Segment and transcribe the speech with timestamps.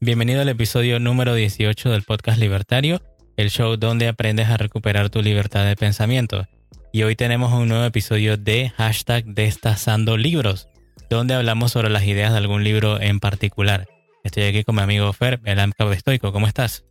[0.00, 3.02] Bienvenido al episodio número 18 del podcast Libertario,
[3.36, 6.46] el show donde aprendes a recuperar tu libertad de pensamiento.
[6.92, 10.68] Y hoy tenemos un nuevo episodio de hashtag Destazando Libros,
[11.10, 13.88] donde hablamos sobre las ideas de algún libro en particular.
[14.22, 16.32] Estoy aquí con mi amigo Fer, el AMCAP estoico.
[16.32, 16.84] ¿Cómo estás?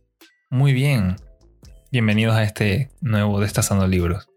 [0.50, 1.16] Muy bien.
[1.90, 4.28] Bienvenidos a este nuevo Destazando Libros.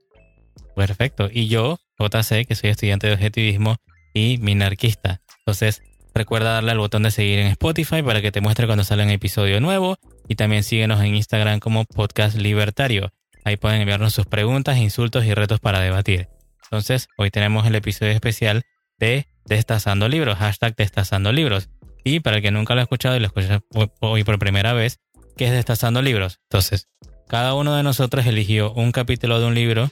[0.75, 1.29] Perfecto.
[1.29, 3.75] Y yo, JC, que soy estudiante de objetivismo
[4.13, 5.21] y minarquista.
[5.39, 5.81] Entonces,
[6.13, 9.09] recuerda darle al botón de seguir en Spotify para que te muestre cuando sale un
[9.09, 9.97] episodio nuevo.
[10.27, 13.11] Y también síguenos en Instagram como Podcast Libertario.
[13.43, 16.29] Ahí pueden enviarnos sus preguntas, insultos y retos para debatir.
[16.63, 18.63] Entonces, hoy tenemos el episodio especial
[18.97, 21.69] de Destazando Libros, hashtag Destazando Libros.
[22.03, 23.61] Y para el que nunca lo ha escuchado y lo escucha
[23.99, 24.99] hoy por primera vez,
[25.37, 26.39] ¿qué es Destazando Libros?
[26.49, 26.87] Entonces,
[27.27, 29.89] cada uno de nosotros eligió un capítulo de un libro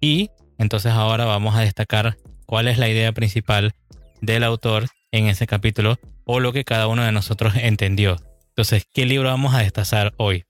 [0.00, 3.74] y entonces ahora vamos a destacar cuál es la idea principal
[4.20, 8.16] del autor en ese capítulo o lo que cada uno de nosotros entendió.
[8.48, 10.44] Entonces, ¿qué libro vamos a destazar hoy,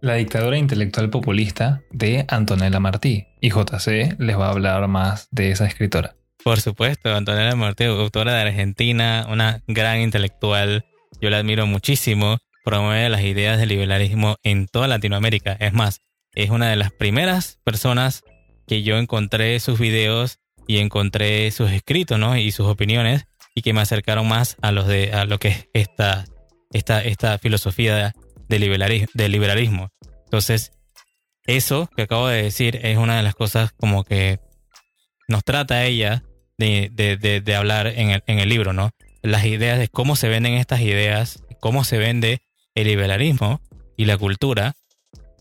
[0.00, 3.26] La dictadura intelectual populista de Antonella Martí.
[3.40, 6.14] Y JC les va a hablar más de esa escritora.
[6.42, 10.84] Por supuesto, Antonella Martí, autora de Argentina, una gran intelectual.
[11.20, 12.38] Yo la admiro muchísimo.
[12.64, 15.52] Promueve las ideas del liberalismo en toda Latinoamérica.
[15.58, 16.00] Es más,
[16.34, 18.22] es una de las primeras personas
[18.66, 22.36] que yo encontré sus videos y encontré sus escritos, ¿no?
[22.36, 25.68] Y sus opiniones y que me acercaron más a los de a lo que es
[25.72, 26.26] esta
[26.72, 28.14] esta esta filosofía
[28.48, 29.88] de liberalismo, de liberalismo.
[30.24, 30.72] Entonces,
[31.46, 34.38] eso que acabo de decir es una de las cosas como que
[35.26, 36.22] nos trata ella
[36.58, 38.90] de, de, de, hablar en el, en el libro, ¿no?
[39.22, 42.42] Las ideas de cómo se venden estas ideas, cómo se vende
[42.74, 43.60] el liberalismo
[43.96, 44.74] y la cultura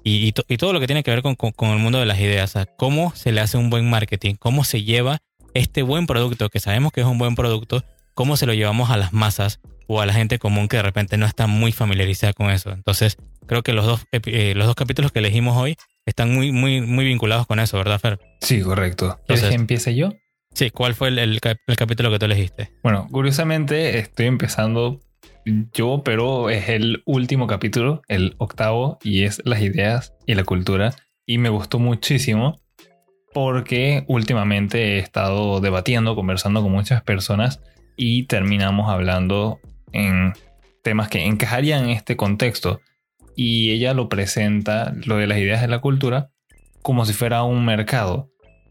[0.07, 1.35] y, todo lo que tiene que ver con,
[1.71, 2.53] el mundo de las ideas.
[2.77, 5.17] cómo se le hace un buen marketing, cómo se lleva
[5.55, 7.83] este buen producto, que sabemos que es un buen producto,
[8.15, 11.17] cómo se lo llevamos a las masas o a la gente común que de repente
[11.17, 12.71] no está muy familiarizada con eso.
[12.71, 15.75] Entonces, creo que los dos, eh, los dos capítulos que elegimos hoy
[16.07, 18.19] están muy, muy, muy vinculados con eso, ¿verdad, Fer?
[18.41, 19.19] Sí, correcto.
[19.27, 20.09] ¿Quieres que empiece yo?
[20.53, 22.71] Sí, ¿cuál fue el, el, capítulo que tú elegiste?
[22.81, 25.01] Bueno, curiosamente estoy empezando
[25.73, 30.95] yo, pero es el último capítulo, el octavo, y es las ideas y la cultura.
[31.25, 32.61] Y me gustó muchísimo
[33.33, 37.59] porque últimamente he estado debatiendo, conversando con muchas personas
[37.95, 39.59] y terminamos hablando
[39.91, 40.33] en
[40.83, 42.81] temas que encajarían en este contexto.
[43.35, 46.29] Y ella lo presenta, lo de las ideas de la cultura,
[46.81, 48.29] como si fuera un mercado.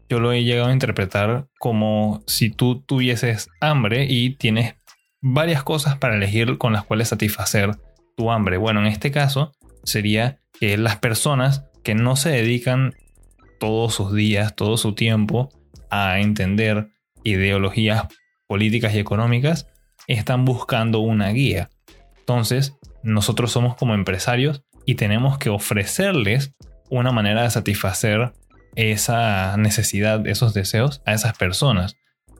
[0.09, 4.75] Yo lo he llegado a interpretar como si tú tuvieses hambre y tienes
[5.21, 7.71] varias cosas para elegir con las cuales satisfacer
[8.15, 8.57] tu hambre.
[8.57, 9.51] Bueno, en este caso
[9.83, 12.93] sería que las personas que no se dedican
[13.59, 15.49] todos sus días, todo su tiempo
[15.89, 16.89] a entender
[17.23, 18.07] ideologías
[18.47, 19.67] políticas y económicas,
[20.07, 21.69] están buscando una guía.
[22.19, 26.53] Entonces, nosotros somos como empresarios y tenemos que ofrecerles
[26.89, 28.33] una manera de satisfacer
[28.75, 31.95] esa necesidad, esos deseos a esas personas.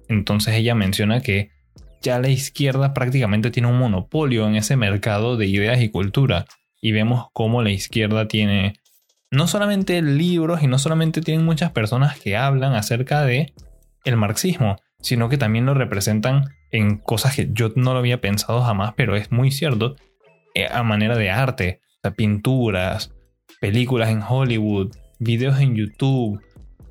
[0.07, 1.49] Entonces ella menciona que
[2.01, 6.45] ya la izquierda prácticamente tiene un monopolio en ese mercado de ideas y cultura.
[6.81, 8.79] Y vemos cómo la izquierda tiene
[9.31, 13.53] no solamente libros y no solamente tienen muchas personas que hablan acerca de
[14.03, 18.61] el marxismo, sino que también lo representan en cosas que yo no lo había pensado
[18.61, 19.95] jamás, pero es muy cierto,
[20.53, 21.79] eh, a manera de arte,
[22.15, 23.13] pinturas,
[23.61, 26.41] películas en Hollywood, videos en YouTube,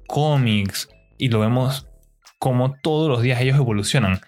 [0.07, 0.89] cómics,
[1.19, 1.89] y lo vemos
[2.39, 4.21] como todos los días ellos evolucionan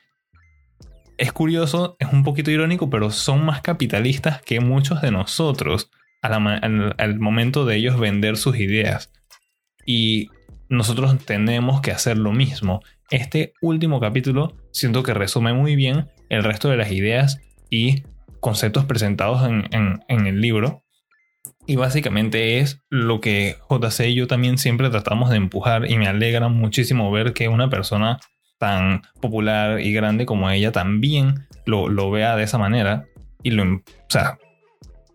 [1.18, 5.90] es curioso, es un poquito irónico, pero son más capitalistas que muchos de nosotros
[6.22, 9.12] al, momento de ellos vender sus ideas.
[9.84, 10.28] Y
[10.68, 12.82] nosotros tenemos que hacer lo mismo.
[13.10, 17.40] Este último capítulo siento que resume muy bien el resto de las ideas
[17.70, 18.02] y
[18.40, 20.82] conceptos presentados en, el libro.
[21.66, 26.06] Y básicamente es lo que JC y yo también siempre tratamos de empujar y me
[26.06, 28.18] alegra muchísimo ver que una persona
[28.58, 33.06] tan popular y grande como ella también lo, vea de esa manera
[33.42, 34.38] y lo, o sea,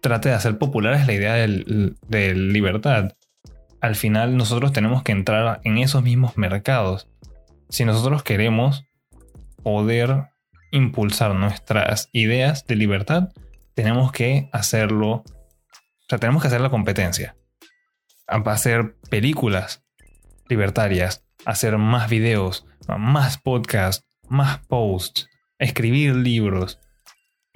[0.02, 3.14] trate de hacer popular es la idea de libertad.
[3.82, 7.10] Al final nosotros tenemos que entrar en esos mismos mercados.
[7.70, 8.86] Si nosotros queremos
[9.64, 10.28] poder
[10.72, 13.30] impulsar nuestras ideas de libertad,
[13.74, 15.24] tenemos que hacerlo, o
[16.08, 17.36] sea, tenemos que hacer la competencia.
[18.28, 19.84] Hacer películas
[20.48, 26.80] libertarias, hacer más videos, más podcasts, más posts, escribir libros,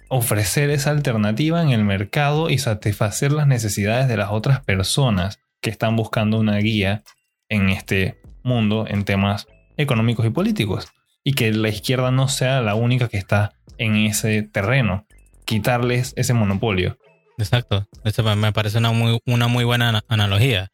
[0.10, 5.72] ofrecer esa alternativa en el mercado y satisfacer las necesidades de las otras personas que
[5.72, 7.02] están buscando una guía
[7.50, 9.48] en este mundo en temas
[9.78, 10.90] económicos y políticos.
[11.24, 15.08] Y que la izquierda no sea la única que está en ese terreno,
[15.44, 17.00] quitarles ese monopolio.
[17.40, 20.72] Exacto, eso me parece una muy, una muy buena analogía.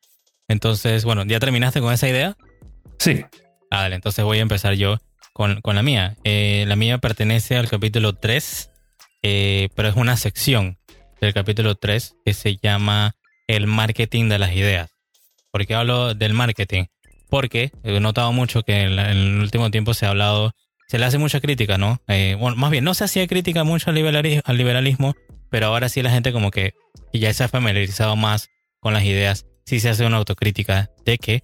[0.50, 2.36] Entonces, bueno, ¿ya terminaste con esa idea?
[3.00, 3.24] Sí.
[3.70, 4.98] Ah, dale, entonces voy a empezar yo
[5.32, 6.18] con, la mía.
[6.26, 8.72] Eh, la mía pertenece al capítulo 3,
[9.24, 10.78] eh, pero es una sección
[11.22, 13.16] del capítulo 3 que se llama
[13.52, 14.92] El marketing de las ideas.
[15.52, 16.86] ¿Por qué hablo del marketing?
[17.30, 20.54] Porque he notado mucho que en, el último tiempo se ha hablado,
[20.88, 22.02] se le hace mucha crítica, ¿no?
[22.08, 25.16] Eh, bueno, más bien, no se hacía crítica mucho al liberalismo, al liberalismo,
[25.50, 26.76] pero ahora sí la gente como que
[27.12, 28.48] ya se ha familiarizado más
[28.80, 31.44] con las ideas, sí se hace una autocrítica de que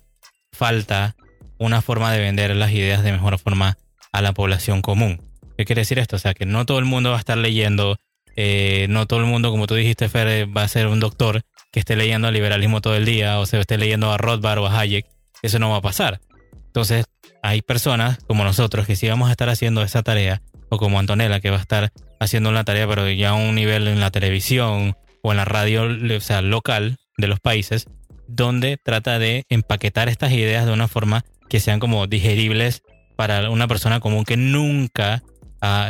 [0.54, 1.18] falta
[1.58, 3.78] una forma de vender las ideas de mejor forma
[4.14, 5.22] a la población común.
[5.58, 6.16] ¿Qué quiere decir esto?
[6.16, 7.98] O sea, que no todo el mundo va a estar leyendo,
[8.38, 11.42] eh, no todo el mundo, como tú dijiste, Fer, va a ser un doctor
[11.72, 14.80] que esté leyendo liberalismo todo el día o se esté leyendo a Rothbard o a
[14.80, 15.06] Hayek.
[15.42, 16.20] Eso no va a pasar.
[16.66, 17.06] Entonces,
[17.44, 21.40] hay personas como nosotros que sí vamos a estar haciendo esa tarea, o como Antonella,
[21.40, 24.96] que va a estar haciendo una tarea, pero ya a un nivel en la televisión
[25.22, 27.86] o en la radio local de los países,
[28.28, 32.82] donde trata de empaquetar estas ideas de una forma que sean como digeribles
[33.16, 35.24] para una persona común que nunca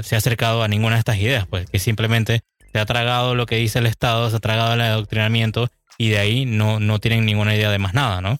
[0.03, 2.41] se ha acercado a ninguna de estas ideas, pues que simplemente
[2.71, 6.19] se ha tragado lo que dice el Estado, se ha tragado el adoctrinamiento y de
[6.19, 8.37] ahí no, no tienen ninguna idea de más nada, ¿no?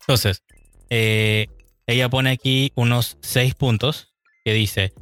[0.00, 0.42] Entonces,
[0.90, 1.46] eh,
[1.86, 4.12] ella pone aquí unos seis puntos
[4.44, 4.92] que dice,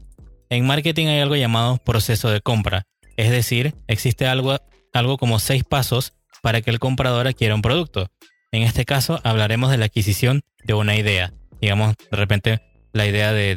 [0.51, 2.87] en marketing hay algo llamado proceso de compra,
[3.17, 4.57] es decir, existe algo,
[4.93, 8.11] algo como seis pasos para que el comprador adquiera un producto.
[8.53, 12.61] En este caso hablaremos de la adquisición de una idea, digamos, de repente
[12.93, 13.55] la idea de,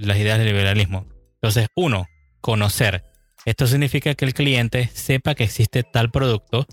[0.00, 1.06] las ideas del liberalismo.
[1.34, 2.06] Entonces, uno,
[2.40, 3.04] conocer.
[3.44, 6.66] Esto significa que el cliente sepa que existe tal producto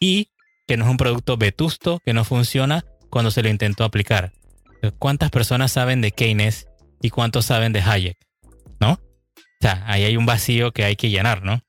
[0.00, 0.30] y
[0.66, 4.32] que no es un producto vetusto que no funciona cuando se lo intentó aplicar.
[4.98, 6.68] ¿Cuántas personas saben de Keynes
[7.02, 8.16] y cuántos saben de Hayek?
[8.80, 8.92] ¿No?
[8.92, 9.00] O
[9.60, 11.62] sea, ahí hay un vacío que hay que llenar, ¿no?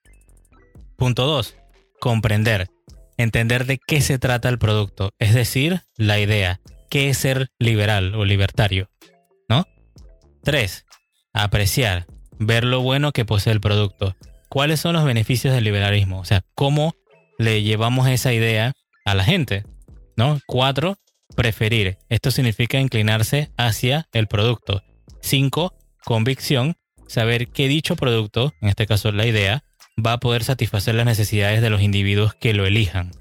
[0.97, 1.55] Punto dos,
[1.99, 2.69] comprender.
[3.17, 6.59] Entender de qué se trata el producto, es decir, la idea.
[6.89, 8.89] ¿Qué es ser liberal o libertario?
[9.49, 9.65] ¿No?
[10.43, 10.85] Tres,
[11.33, 12.05] apreciar.
[12.39, 14.15] Ver lo bueno que posee el producto.
[14.49, 16.19] ¿Cuáles son los beneficios del liberalismo?
[16.19, 16.95] O sea, ¿cómo
[17.37, 18.73] le llevamos esa idea
[19.05, 19.65] a la gente?
[20.15, 20.39] ¿No?
[20.47, 20.97] Cuatro,
[21.35, 21.97] preferir.
[22.09, 24.81] Esto significa inclinarse hacia el producto.
[25.21, 25.73] Cinco,
[26.05, 26.75] convicción.
[27.07, 29.63] Saber qué dicho producto, en este caso la idea,
[30.03, 33.11] va a poder satisfacer las necesidades de los individuos que lo elijan.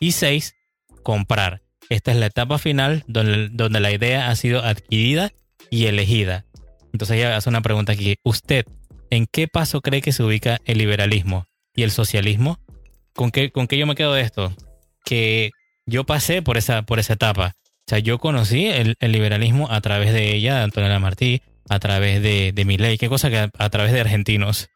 [0.00, 0.54] Y seis,
[1.02, 1.62] comprar.
[1.88, 5.32] Esta es la etapa final donde, donde la idea ha sido adquirida
[5.70, 6.44] y elegida.
[6.92, 8.16] Entonces ella hace una pregunta aquí.
[8.22, 8.64] ¿Usted
[9.12, 12.58] en qué paso cree que se ubica el liberalismo y el socialismo?
[13.14, 14.54] ¿Con qué, con qué yo me quedo de esto?
[15.04, 15.50] Que
[15.84, 17.52] yo pasé por esa, por esa etapa.
[17.64, 22.22] O sea, yo conocí el, liberalismo a través de ella, de Antonella Martí, a través
[22.22, 24.70] de, de ley, qué cosa que a través de argentinos.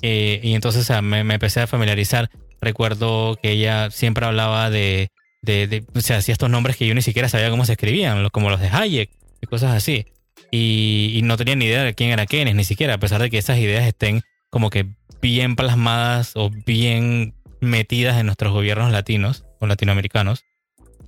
[0.00, 2.30] Eh, y entonces me, empecé a familiarizar.
[2.60, 5.08] Recuerdo que ella siempre hablaba de,
[5.42, 8.48] de, o sea, hacía estos nombres que yo ni siquiera sabía cómo se escribían, como
[8.48, 9.10] los de Hayek
[9.42, 10.06] y cosas así.
[10.50, 13.38] Y, no tenía ni idea de quién era Keynes, ni siquiera, a pesar de que
[13.38, 14.86] esas ideas estén como que
[15.20, 20.44] bien plasmadas o bien metidas en nuestros gobiernos latinos o latinoamericanos.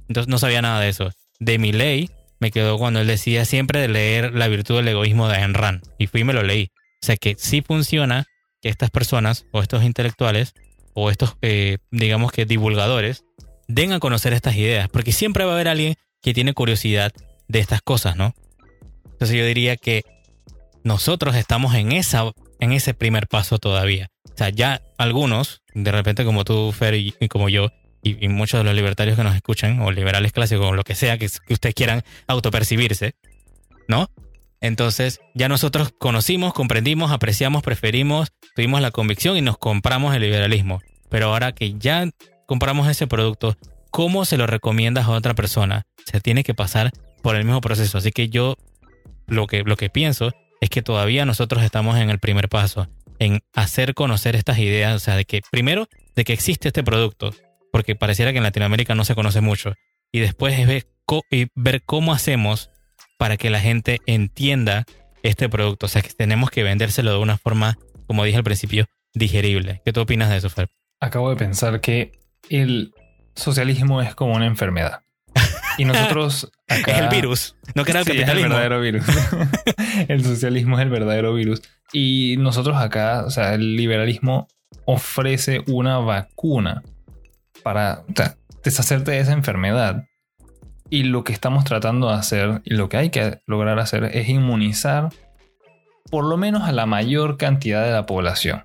[0.09, 1.11] Entonces no sabía nada de eso.
[1.39, 5.29] De mi ley me quedó cuando él decía siempre de leer La virtud del egoísmo
[5.29, 5.83] de Ayn Rand.
[5.99, 6.71] Y fui y me lo leí.
[7.03, 8.27] O sea que sí funciona
[8.61, 10.55] que estas personas o estos intelectuales
[10.95, 13.25] o estos, eh, digamos que divulgadores,
[13.69, 17.13] den a conocer estas ideas, porque siempre va a haber alguien que tiene curiosidad
[17.47, 18.35] de estas cosas, ¿no?
[19.19, 20.05] Entonces yo diría que
[20.85, 24.11] nosotros estamos en, esa, en ese primer paso todavía.
[24.33, 27.71] O sea, ya algunos, de repente como tú, Fer, y, como yo,
[28.01, 31.19] y, muchos de los libertarios que nos escuchan, o liberales clásicos, o lo que sea
[31.19, 33.17] que, que ustedes quieran autopercibirse,
[33.89, 34.09] ¿no?
[34.61, 40.81] Entonces ya nosotros conocimos, comprendimos, apreciamos, preferimos, tuvimos la convicción y nos compramos el liberalismo.
[41.09, 42.09] Pero ahora que ya
[42.47, 43.57] compramos ese producto,
[43.91, 45.87] ¿cómo se lo recomiendas a otra persona?
[46.07, 47.99] Se tiene que pasar por el mismo proceso.
[47.99, 48.57] Así que yo
[49.29, 53.41] lo que, lo que pienso es que todavía nosotros estamos en el primer paso, en
[53.55, 57.33] hacer conocer estas ideas, o sea, de que primero, de que existe este producto,
[57.71, 59.75] porque pareciera que en Latinoamérica no se conoce mucho,
[60.11, 60.87] y después es ver,
[61.55, 62.71] ver cómo hacemos
[63.19, 64.85] para que la gente entienda
[65.23, 65.87] este producto.
[65.87, 69.83] O sea, que tenemos que vendérselo de una forma, como dije al principio, digerible.
[69.85, 70.69] ¿Qué tú opinas de eso, Fer?
[71.01, 72.13] Acabo de pensar que
[72.49, 72.95] el
[73.35, 75.03] socialismo es como una enfermedad.
[75.79, 76.93] Y nosotros acá...
[76.97, 78.47] es el virus, no que era el capitalismo.
[78.47, 79.05] el verdadero virus.
[80.09, 81.63] el socialismo es el verdadero virus.
[81.93, 84.49] Y nosotros acá, o sea, el liberalismo
[84.85, 86.83] ofrece una vacuna
[87.63, 88.05] para
[88.63, 90.05] deshacerte de esa enfermedad.
[90.91, 94.29] Y lo que estamos tratando de hacer y lo que hay que lograr hacer es
[94.29, 95.11] inmunizar
[96.11, 98.65] por lo menos a la mayor cantidad de la población.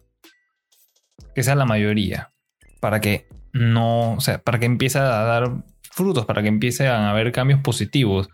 [1.35, 2.31] Que sea la mayoría.
[2.79, 5.51] Para que no, o sea, para que empiece a dar
[5.93, 8.29] frutos, para que empiecen a haber cambios positivos.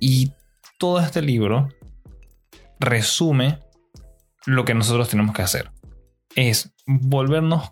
[0.00, 0.32] Y
[0.78, 1.68] todo este libro
[2.80, 3.58] resume
[4.46, 5.70] lo que nosotros tenemos que hacer.
[6.34, 7.70] Es volvernos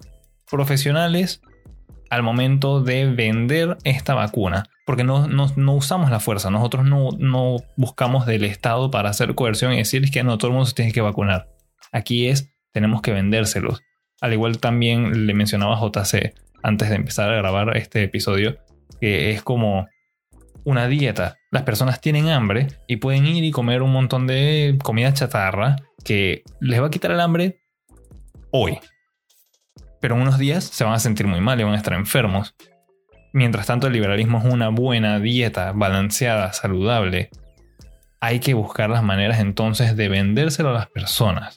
[0.50, 1.40] profesionales
[2.10, 4.64] al momento de vender esta vacuna.
[4.84, 5.26] Porque no,
[5.74, 10.38] usamos la fuerza, nosotros no, buscamos del Estado para hacer coerción y decir que no
[10.38, 11.48] todo el mundo se tiene que vacunar.
[11.90, 13.82] Aquí es, tenemos que vendérselos.
[14.20, 18.58] Al igual también le mencionaba JC antes de empezar a grabar este episodio,
[19.00, 19.86] que es como
[20.64, 21.38] una dieta.
[21.52, 26.42] Las personas tienen hambre y pueden ir y comer un montón de comida chatarra que
[26.60, 27.60] les va a quitar el hambre
[28.50, 28.78] hoy.
[30.00, 32.56] Pero en unos días se van a sentir muy mal y van a estar enfermos.
[33.32, 37.30] Mientras tanto, el liberalismo es una buena dieta, balanceada, saludable.
[38.20, 41.56] Hay que buscar las maneras entonces de vendérselo a las personas.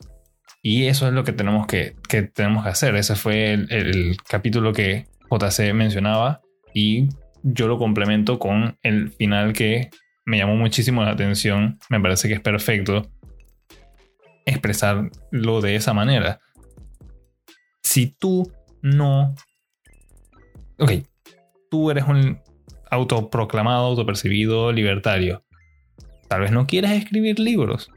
[0.62, 1.96] Y eso es lo que tenemos que,
[2.34, 2.96] tenemos que hacer.
[2.96, 6.42] Ese fue el capítulo que JC mencionaba.
[6.74, 7.10] Y
[7.44, 9.90] yo lo complemento con el final que
[10.26, 11.80] me llamó muchísimo la atención.
[11.90, 13.10] Me parece que es perfecto
[14.46, 16.40] expresarlo de esa manera.
[17.84, 19.36] Si tú no...
[20.78, 20.92] Ok,
[21.70, 22.40] tú eres un
[22.90, 25.44] autoproclamado, autopercibido libertario.
[26.28, 27.90] Tal vez no quieres escribir libros,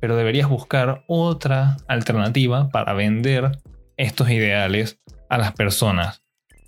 [0.00, 3.58] pero deberías buscar otra alternativa para vender
[3.96, 6.21] estos ideales a las personas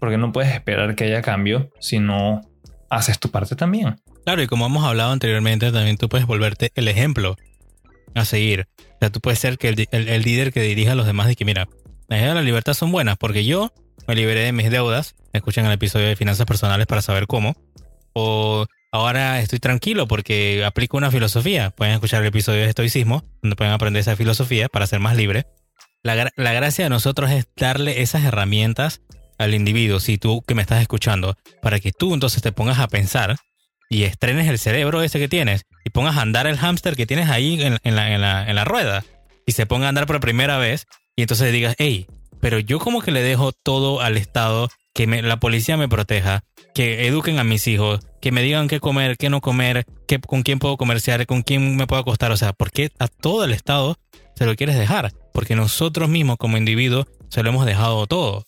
[0.04, 2.42] porque no puedes esperar que haya cambio si no
[2.90, 3.96] haces tu parte también.
[4.26, 7.38] Claro, y como hemos hablado anteriormente, también tú puedes volverte el ejemplo
[8.14, 8.68] a seguir.
[8.78, 11.46] O sea, tú puedes ser que el, líder que dirija a los demás y que,
[11.46, 11.68] mira,
[12.08, 13.73] las ideas de la libertad son buenas porque yo
[14.06, 15.14] me liberé de mis deudas.
[15.32, 17.56] Escuchen el episodio de finanzas personales para saber cómo.
[18.12, 21.70] O ahora estoy tranquilo porque aplico una filosofía.
[21.70, 25.46] Pueden escuchar el episodio de estoicismo, donde pueden aprender esa filosofía para ser más libre.
[26.02, 29.00] La, la gracia de nosotros es darle esas herramientas
[29.38, 32.88] al individuo, si tú que me estás escuchando, para que tú entonces te pongas a
[32.88, 33.36] pensar
[33.90, 37.28] y estrenes el cerebro ese que tienes y pongas a andar el hámster que tienes
[37.28, 39.04] ahí en, la, rueda
[39.46, 40.86] y se ponga a andar por primera vez
[41.16, 42.06] y entonces digas, hey,
[42.40, 47.06] pero yo como que le dejo todo al Estado, que la policía me proteja, que
[47.06, 50.58] eduquen a mis hijos, que me digan qué comer, qué no comer, qué, con quién
[50.58, 52.32] puedo comerciar, con quién me puedo acostar.
[52.32, 53.96] O sea, ¿por qué a todo el Estado
[54.34, 55.12] se lo quieres dejar?
[55.32, 58.44] Porque nosotros mismos como individuos se lo hemos dejado todo.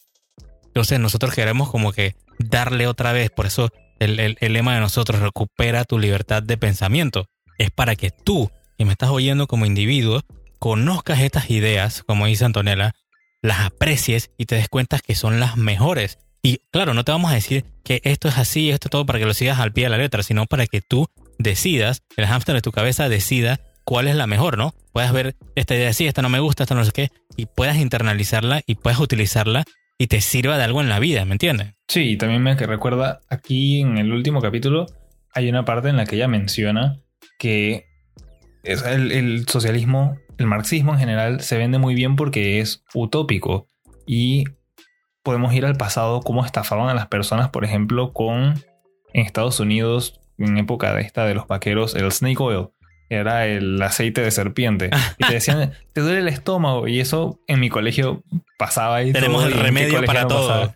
[0.77, 5.85] Entonces nosotros queremos como que darle otra vez, por eso el, lema de nosotros, recupera
[5.85, 7.31] tu libertad de pensamiento.
[7.57, 10.21] Es para que tú, que me estás oyendo como individuo,
[10.59, 12.95] conozcas estas ideas, como dice Antonella,
[13.41, 16.19] las aprecies y te des cuenta que son las mejores.
[16.43, 19.19] Y claro, no te vamos a decir que esto es así, esto es todo para
[19.19, 21.07] que lo sigas al pie de la letra, sino para que tú
[21.39, 24.75] decidas, el hámster de tu cabeza decida cuál es la mejor, ¿no?
[24.93, 27.79] Puedas ver esta idea así, esta no me gusta, esta no sé qué, y puedas
[27.79, 29.65] internalizarla y puedas utilizarla
[29.99, 31.75] y te sirva de algo en la vida, ¿me entiendes?
[31.89, 34.87] Sí, y también me recuerda aquí en el último capítulo
[35.37, 36.99] hay una parte en la que ella menciona
[37.39, 37.85] que
[38.65, 43.67] el, socialismo, el marxismo en general se vende muy bien porque es utópico
[44.07, 44.45] y
[45.23, 48.55] podemos ir al pasado cómo estafaban a las personas, por ejemplo, con
[49.13, 52.69] en Estados Unidos en época de esta de los vaqueros el snake oil
[53.09, 54.91] era el aceite de serpiente.
[55.19, 56.89] Y te decían, te duele el estómago.
[56.89, 58.23] Y eso en mi colegio
[58.59, 59.13] pasaba ahí.
[59.13, 60.75] Tenemos el remedio para todo.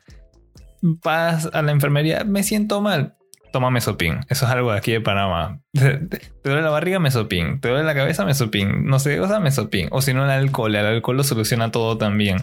[0.82, 3.16] Vas a la enfermería, me siento mal.
[3.52, 4.20] Toma mesopin.
[4.28, 5.60] Eso es algo de aquí de Panamá.
[5.72, 6.00] Te,
[6.44, 7.60] duele la barriga, mesopin.
[7.60, 8.87] Te duele la cabeza, mesopin.
[8.87, 9.88] No sé, o sea, mesopin.
[9.90, 10.75] O si no, el alcohol.
[10.75, 12.38] El alcohol lo soluciona todo también.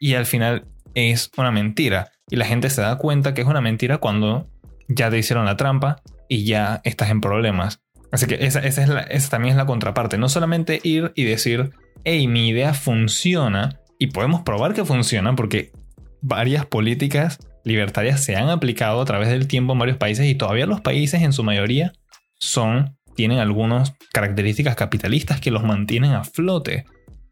[0.00, 2.10] Y al final es una mentira.
[2.28, 4.48] Y la gente se da cuenta que es una mentira cuando
[4.88, 7.80] ya te hicieron la trampa y ya estás en problemas.
[8.10, 10.18] Así que esa, es también es la contraparte.
[10.18, 11.70] No solamente ir y decir,
[12.04, 15.72] hey, mi idea funciona y podemos probar que funciona porque
[16.22, 20.66] varias políticas libertarias se han aplicado a través del tiempo en varios países y todavía
[20.66, 21.92] los países en su mayoría
[22.38, 26.86] son, tienen algunas características capitalistas que los mantienen a flote.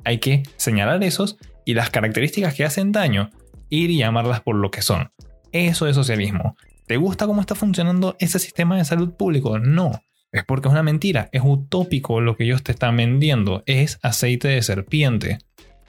[0.04, 3.30] Hay que señalar esos y las características que hacen daño,
[3.70, 5.10] ir y llamarlas por lo que son.
[5.52, 6.56] Eso es socialismo.
[6.86, 9.58] ¿Te gusta cómo está funcionando ese sistema de salud público?
[9.58, 10.02] No
[10.32, 14.48] es porque es una mentira, es utópico lo que ellos te están vendiendo, es aceite
[14.48, 15.38] de serpiente.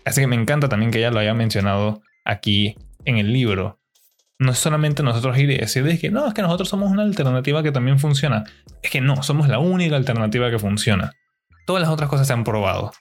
[0.06, 2.76] Así que me encanta también que ella lo haya mencionado aquí
[3.06, 3.80] en el libro.
[4.40, 7.64] No es solamente nosotros ir y decir que no, es que nosotros somos una alternativa
[7.64, 8.44] que también funciona.
[8.84, 11.14] Es que no, somos la única alternativa que funciona.
[11.66, 12.94] Todas las otras cosas se han probado.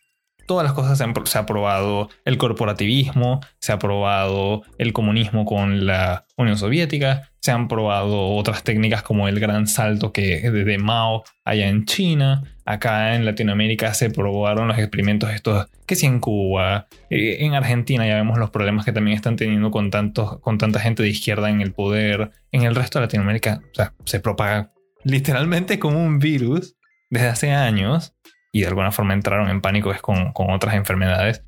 [0.47, 5.45] Todas las cosas se, han, se ha probado el corporativismo, se ha probado el comunismo
[5.45, 10.79] con la Unión Soviética, se han probado otras técnicas como el gran salto que de
[10.79, 16.19] Mao allá en China, acá en Latinoamérica se probaron los experimentos estos, que si en
[16.19, 20.59] Cuba, eh, en Argentina ya vemos los problemas que también están teniendo con, tantos, con
[20.59, 23.61] tanta gente de izquierda en el poder, en el resto de Latinoamérica,
[24.05, 24.73] se propaga
[25.05, 26.77] literalmente como un virus
[27.11, 28.16] desde hace años
[28.57, 31.43] y de alguna forma entraron en pánico es con, con otras enfermedades.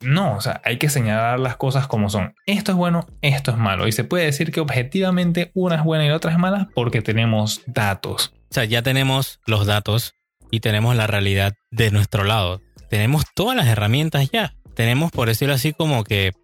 [0.00, 2.36] No, o sea, hay que señalar las cosas como son.
[2.46, 3.88] Esto es bueno, esto es malo.
[3.88, 7.02] Y se puede decir que objetivamente una es buena y la otra es mala porque
[7.02, 8.32] tenemos datos.
[8.52, 10.14] O sea, ya tenemos los datos
[10.52, 12.60] y tenemos la realidad de nuestro lado.
[12.88, 14.54] Tenemos todas las herramientas ya.
[14.76, 16.34] Tenemos, por decirlo así, como que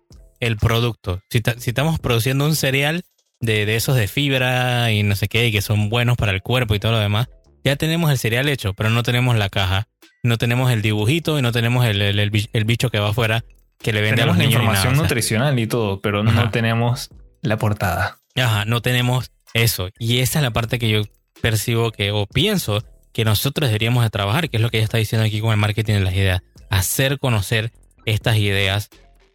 [0.41, 1.21] el producto.
[1.31, 3.03] Si, si estamos produciendo un cereal
[3.39, 6.43] de, de, esos de fibra y no sé qué, y que son buenos para el
[6.43, 7.29] cuerpo y todo lo demás,
[7.65, 9.89] ya tenemos el cereal hecho, pero no tenemos la caja
[10.23, 13.45] no tenemos el dibujito y no tenemos el, el, bicho que va afuera
[13.79, 18.19] que le vende a los la información nutricional y todo, pero no tenemos la portada.
[18.37, 19.89] Ajá, no tenemos eso.
[19.99, 21.03] Y esa es la parte que yo
[21.41, 24.99] percibo que, o pienso que nosotros deberíamos de trabajar, que es lo que ella está
[24.99, 26.43] diciendo aquí con el marketing de las ideas.
[26.69, 27.73] Hacer conocer
[28.05, 28.91] estas ideas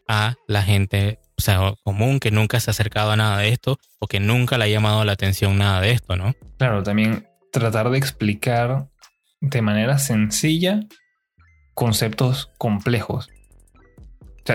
[0.07, 3.77] a la gente o sea, común que nunca se ha acercado a nada de esto
[3.99, 6.33] o que nunca le ha llamado la atención nada de esto, ¿no?
[6.57, 7.27] Claro, también
[7.59, 8.87] tratar de explicar
[9.39, 10.81] de manera sencilla
[11.73, 13.29] conceptos complejos.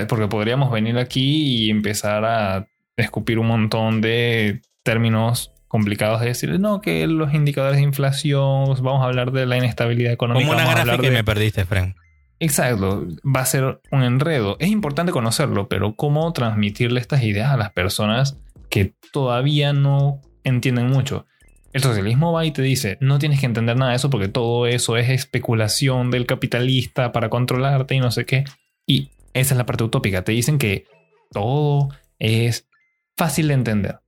[0.09, 2.67] porque podríamos venir aquí y empezar a
[2.97, 9.03] escupir un montón de términos complicados de decir, no, que los indicadores de inflación, vamos
[9.03, 10.47] a hablar de la inestabilidad económica.
[10.47, 11.97] Como una gráfica que me perdiste, Frank.
[12.39, 14.57] Exacto, va a ser un enredo.
[14.61, 18.39] Es importante conocerlo, pero cómo transmitirle estas ideas a las personas
[18.69, 21.27] que todavía no entienden mucho.
[21.73, 24.67] El socialismo va y te dice, no tienes que entender nada de eso porque todo
[24.67, 28.45] eso es especulación del capitalista para controlarte y no sé qué.
[28.87, 30.23] Y esa es la parte utópica.
[30.23, 30.87] Te dicen que
[31.31, 32.69] todo es
[33.17, 34.01] fácil de entender.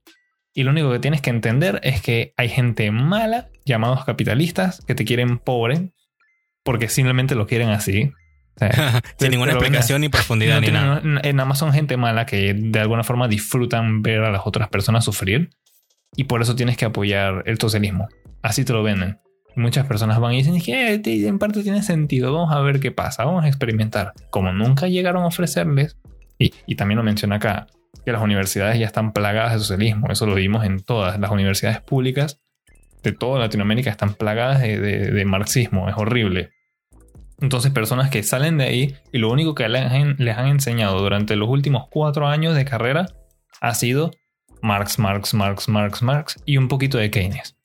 [0.55, 4.95] Y lo único que tienes que entender es que hay gente mala, llamados capitalistas, que
[4.95, 5.93] te quieren pobre
[6.65, 8.13] porque simplemente lo quieren así.
[9.19, 11.01] Sin ninguna explicación ni profundidad ni nada.
[11.01, 15.05] Nada más son gente mala que de alguna forma disfrutan ver a las otras personas
[15.05, 15.51] sufrir
[16.17, 18.09] y por eso tienes que apoyar el socialismo.
[18.43, 19.19] Así te lo venden.
[19.55, 22.91] muchas personas van y dicen que eh, en parte tiene sentido, vamos a ver qué
[22.91, 24.13] pasa, vamos a experimentar.
[24.31, 25.99] Como nunca llegaron a ofrecerles,
[26.39, 27.67] y, y también lo menciona acá,
[28.05, 31.81] que las universidades ya están plagadas de socialismo, eso lo vimos en todas las universidades
[31.81, 32.43] públicas
[33.03, 36.51] de toda Latinoamérica están plagadas de, de, marxismo, es horrible.
[37.41, 41.01] Entonces personas que salen de ahí y lo único que les han, les han enseñado
[41.01, 43.07] durante los últimos cuatro años de carrera
[43.61, 44.13] ha sido
[44.63, 47.57] Marx, Marx, Marx, Marx, Marx y un poquito de Keynes.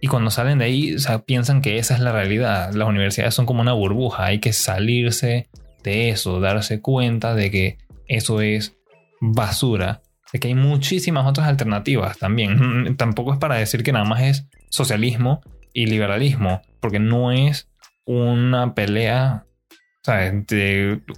[0.00, 2.72] Y cuando salen de ahí, piensan que esa es la realidad.
[2.74, 5.48] Las universidades son como una burbuja, hay que salirse
[5.82, 8.76] de eso, darse cuenta de que eso es
[9.20, 12.96] basura, de que hay muchísimas otras alternativas también.
[12.98, 15.40] Tampoco es para decir que nada más es socialismo
[15.72, 17.70] y liberalismo, porque no es
[18.04, 19.46] una pelea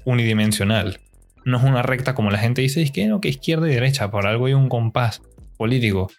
[0.05, 1.01] unidimensional
[1.47, 4.11] no es una recta como la gente dice, es que no, que izquierda y derecha,
[4.11, 5.23] por algo hay un compás
[5.57, 6.11] político.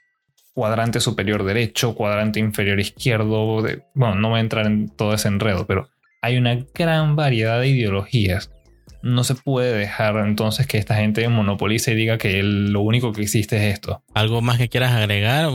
[0.54, 3.62] Cuadrante superior derecho, cuadrante inferior izquierdo.
[3.94, 5.90] bueno, no voy a entrar en todo ese enredo, pero
[6.22, 8.52] hay una gran variedad de ideologías.
[9.04, 13.22] No se puede dejar entonces que esta gente monopolice y diga que lo único que
[13.24, 14.02] existe es esto.
[14.14, 15.50] ¿Algo más que quieras agregar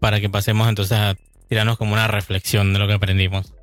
[0.00, 1.14] para que pasemos entonces a
[1.48, 3.54] tirarnos como una reflexión de lo que aprendimos?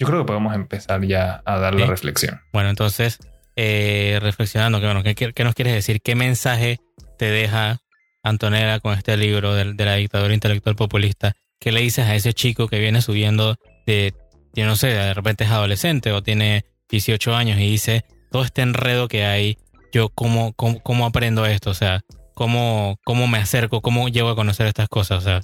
[0.00, 2.40] Yo creo que podemos empezar ya a dar la reflexión.
[2.52, 3.18] Bueno, entonces
[3.60, 6.00] eh, reflexionando, que, bueno, ¿qué, nos quieres decir?
[6.00, 6.78] ¿Qué mensaje
[7.18, 7.80] te deja
[8.22, 11.34] Antonella con este libro de, la dictadura intelectual populista?
[11.58, 14.14] ¿Qué le dices a ese chico que viene subiendo de,
[14.54, 18.62] yo no sé, de repente es adolescente o tiene 18 años y dice, todo este
[18.62, 19.58] enredo que hay,
[19.92, 21.70] yo cómo, cómo, aprendo esto?
[21.70, 22.02] O sea,
[22.34, 23.80] ¿cómo, ¿cómo me acerco?
[23.80, 25.18] ¿Cómo llego a conocer estas cosas?
[25.18, 25.40] O sea,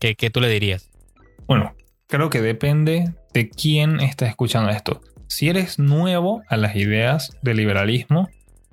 [0.00, 0.88] ¿qué, qué tú le dirías?
[1.46, 1.74] Bueno,
[2.06, 5.02] creo que depende de quién está escuchando esto.
[5.28, 8.28] Si eres nuevo a las ideas del liberalismo,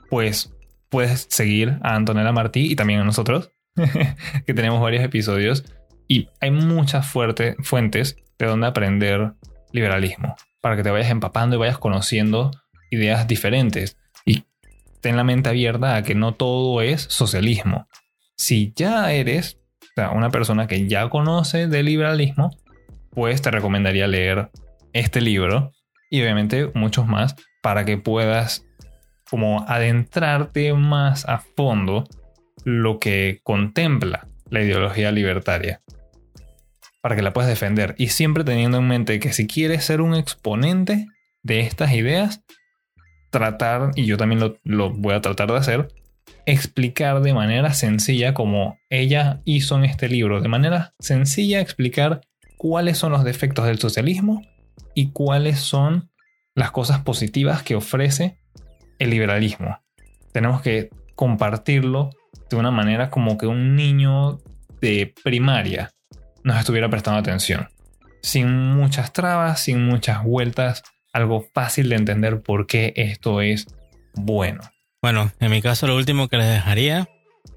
[0.09, 0.53] pues
[0.89, 3.51] puedes seguir a Antonella Martí y también a nosotros,
[4.45, 5.63] que tenemos varios episodios.
[6.07, 9.33] Y hay muchas fuentes de donde aprender
[9.71, 12.51] liberalismo, para que te vayas empapando y vayas conociendo
[12.89, 13.97] ideas diferentes.
[14.25, 14.43] Y
[14.99, 17.87] ten la mente abierta a que no todo es socialismo.
[18.35, 19.57] Si ya eres
[20.13, 22.51] una persona que ya conoce del liberalismo,
[23.11, 24.49] pues te recomendaría leer
[24.93, 25.71] este libro
[26.11, 28.67] y obviamente muchos más para que puedas
[29.27, 32.03] como adentrarte más a fondo
[32.65, 35.81] lo que contempla la ideología libertaria
[37.01, 37.95] para que la puedas defender.
[37.97, 41.07] Y siempre teniendo en mente que si quieres ser un exponente
[41.41, 42.43] de estas ideas,
[43.31, 45.87] tratar, y yo también lo, lo voy a tratar de hacer,
[46.45, 52.21] explicar de manera sencilla, como ella hizo en este libro, de manera sencilla explicar
[52.57, 54.43] cuáles son los defectos del socialismo
[54.93, 56.11] y cuáles son
[56.55, 58.37] las cosas positivas que ofrece
[58.99, 59.79] el liberalismo.
[60.31, 62.09] Tenemos que compartirlo
[62.49, 64.39] de una manera como que un niño
[64.81, 65.91] de primaria
[66.43, 67.69] nos estuviera prestando atención.
[68.21, 73.67] Sin muchas trabas, sin muchas vueltas, algo fácil de entender por qué esto es
[74.13, 74.61] bueno.
[75.01, 77.09] Bueno, en mi caso lo último que les dejaría,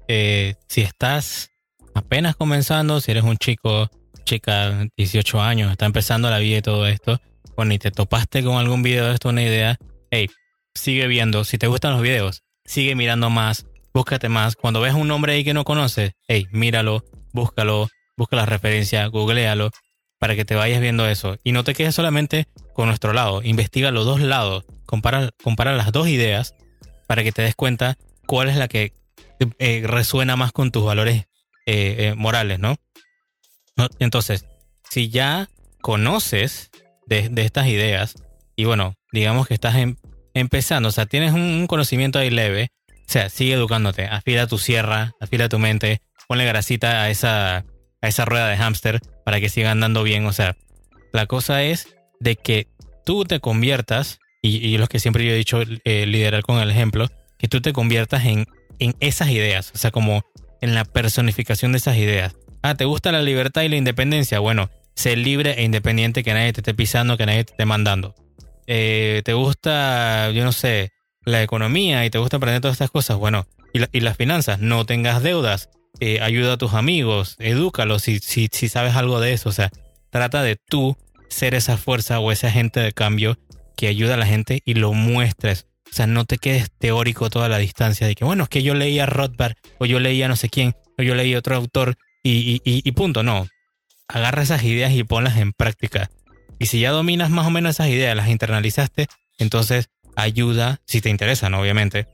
[0.07, 1.51] eh, si estás
[1.93, 3.89] apenas comenzando, si eres un chico,
[4.25, 7.21] chica, 18 años, está empezando la vida y todo esto,
[7.55, 9.77] bueno, y te topaste con algún video de esto, una idea,
[10.11, 10.29] hey,
[10.73, 14.55] sigue viendo, si te gustan los videos, sigue mirando más, búscate más.
[14.55, 19.71] Cuando ves un nombre ahí que no conoces, hey, míralo, búscalo, busca la referencia, googlealo,
[20.19, 21.37] para que te vayas viendo eso.
[21.43, 25.91] Y no te quedes solamente con nuestro lado, investiga los dos lados, compara, compara las
[25.91, 26.55] dos ideas
[27.07, 28.93] para que te des cuenta cuál es la que
[29.59, 31.25] eh, resuena más con tus valores
[31.65, 32.75] eh, eh, morales, ¿no?
[33.99, 34.45] Entonces,
[34.89, 35.49] si ya
[35.81, 36.71] conoces
[37.07, 38.15] de, estas ideas
[38.55, 39.75] y bueno, digamos que estás
[40.33, 45.13] empezando, o sea, tienes un, conocimiento ahí leve, o sea, sigue educándote, afila tu sierra,
[45.19, 49.71] afila tu mente, ponle grasita a esa, a esa rueda de hámster para que siga
[49.71, 50.55] andando bien, o sea,
[51.13, 52.67] la cosa es de que
[53.05, 57.07] tú te conviertas y, lo que siempre yo he dicho, eh, liderar con el ejemplo,
[57.39, 58.45] que tú te conviertas en,
[58.77, 60.21] en esas ideas, o sea, como
[60.61, 62.35] en la personificación de esas ideas.
[62.67, 64.39] Ah, ¿te gusta la libertad y la independencia?
[64.39, 68.15] Bueno, sé libre e independiente, que nadie te esté pisando, que nadie te esté mandando.
[68.65, 70.91] Eh, ¿Te gusta, yo no sé,
[71.25, 73.17] la economía y te gusta aprender todas estas cosas?
[73.17, 78.49] Bueno, y, las finanzas, no tengas deudas, eh, ayuda a tus amigos, edúcalos si, si,
[78.51, 79.69] si sabes algo de eso, o sea,
[80.09, 80.97] trata de tú
[81.29, 83.37] ser esa fuerza o ese agente de cambio
[83.77, 85.67] que ayuda a la gente y lo muestres.
[85.91, 88.73] O sea, no te quedes teórico toda la distancia de que, bueno, es que yo
[88.73, 91.95] leía Rothbard o yo leía no sé quién o yo leí otro autor
[92.31, 93.23] y, y, punto.
[93.23, 93.47] No,
[94.07, 96.09] agarra esas ideas y ponlas en práctica.
[96.59, 99.07] Y si ya dominas más o menos esas ideas, las internalizaste,
[99.37, 102.07] entonces ayuda, si te interesan, obviamente,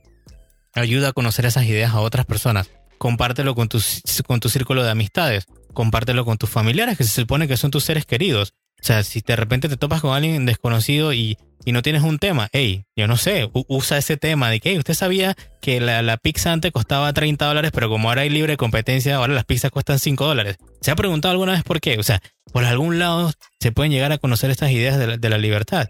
[0.74, 2.70] ayuda a conocer esas ideas a otras personas.
[2.98, 3.80] Compártelo con tu,
[4.26, 7.84] con tu círculo de amistades, compártelo con tus familiares, que se supone que son tus
[7.84, 8.54] seres queridos.
[8.82, 12.18] O sea, si de repente te topas con alguien desconocido y y no tienes un
[12.18, 16.52] tema, hey, yo no sé, usa ese tema de que usted sabía que la, pizza
[16.52, 20.26] antes costaba 30 dólares, pero como ahora hay libre competencia, ahora las pizzas cuestan 5
[20.26, 20.56] dólares.
[20.80, 21.98] ¿Se ha preguntado alguna vez por qué?
[21.98, 22.20] O sea,
[22.52, 25.88] por algún lado se pueden llegar a conocer estas ideas de la, libertad.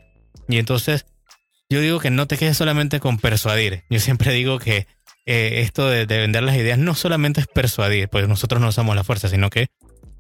[0.49, 1.07] Y entonces,
[1.69, 3.85] yo digo que no te quedes solamente con persuadir.
[3.91, 4.87] Yo siempre digo que
[5.27, 8.97] eh, esto de, de vender las ideas no solamente es persuadir, pues nosotros no usamos
[8.97, 9.69] la fuerza, sino que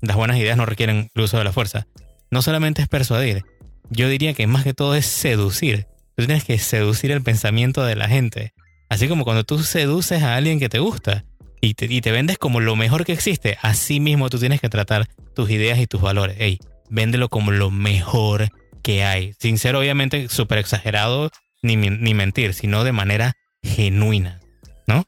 [0.00, 1.86] las buenas ideas no requieren el uso de la fuerza.
[2.32, 3.44] No solamente es persuadir,
[3.90, 5.86] yo diría que más que todo es seducir.
[6.16, 8.54] Tú tienes que seducir el pensamiento de la gente.
[8.88, 11.26] Así como cuando tú seduces a alguien que te gusta
[11.60, 14.70] y te, y te vendes como lo mejor que existe, así mismo tú tienes que
[14.70, 16.36] tratar tus ideas y tus valores.
[16.40, 18.48] Ey, véndelo como lo mejor
[18.82, 19.34] que hay.
[19.38, 21.30] Sin ser obviamente súper exagerado
[21.62, 24.40] ni, ni mentir, sino de manera genuina.
[24.86, 25.04] ¿No?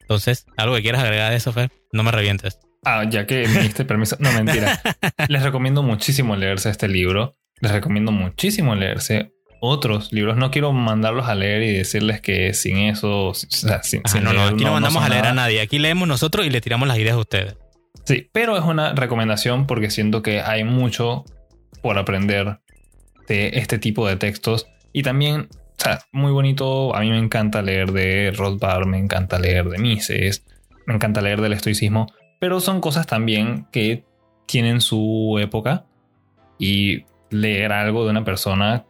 [0.00, 1.70] Entonces, ¿algo que quieras agregar de eso, Fer?
[1.92, 2.58] No me revientes.
[2.84, 4.16] Ah, ya que me diste permiso.
[4.20, 4.80] No, mentira.
[5.28, 10.36] Les recomiendo muchísimo leerse este libro les recomiendo muchísimo leerse otros libros.
[10.36, 14.44] No quiero mandarlos a leer y decirles que sin eso, o sea, sin, no, no,
[14.44, 15.60] aquí no, mandamos a leer a nadie.
[15.60, 17.56] Aquí leemos nosotros y le tiramos las ideas a ustedes.
[18.04, 21.24] Sí, pero es una recomendación porque siento que hay mucho
[21.80, 22.58] por aprender
[23.28, 26.94] de este tipo de textos y también, o sea, muy bonito.
[26.94, 30.44] A mí me encanta leer de Rothbard, me encanta leer de Mises,
[30.86, 32.12] me encanta leer del estoicismo,
[32.44, 34.04] pero son cosas también que
[34.44, 35.86] tienen su época
[36.58, 38.84] y leer algo de una persona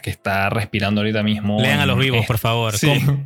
[0.00, 1.60] que está respirando ahorita mismo.
[1.60, 2.74] Lean a los vivos, por favor.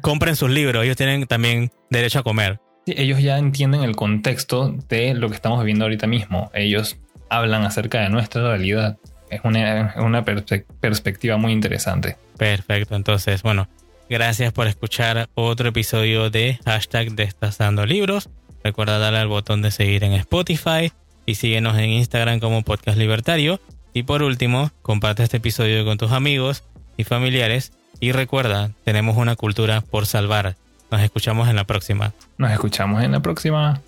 [0.00, 2.60] compren sus libros, ellos tienen también derecho a comer.
[2.86, 6.50] ellos ya entienden el contexto de lo que estamos viviendo ahorita mismo.
[6.54, 6.96] Ellos
[7.28, 8.96] hablan acerca de nuestra realidad.
[9.28, 12.16] Es una, una perspectiva muy interesante.
[12.38, 13.68] Perfecto, entonces, bueno,
[14.08, 18.30] gracias por escuchar otro episodio de hashtag Destazando Libros.
[18.64, 20.92] Recuerda darle al botón de seguir en Spotify
[21.26, 23.60] y síguenos en Instagram como Podcast Libertario.
[23.94, 26.64] Y por último, comparte este episodio con tus amigos
[26.96, 30.56] y familiares y recuerda, tenemos una cultura por salvar.
[30.90, 32.12] Nos escuchamos en la próxima.
[32.36, 33.80] Nos escuchamos en la próxima.